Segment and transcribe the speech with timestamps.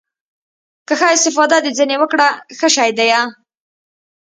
[0.87, 3.21] که ښه استفاده دې ځنې وکړه ښه شى ديه.